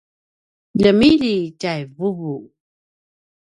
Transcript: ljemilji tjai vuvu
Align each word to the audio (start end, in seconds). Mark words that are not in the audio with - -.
ljemilji 0.81 1.37
tjai 1.59 1.81
vuvu 1.95 2.33